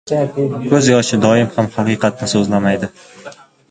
[0.71, 2.95] •Ko‘z yoshi doim ham haqiqatni so‘zlamaydi.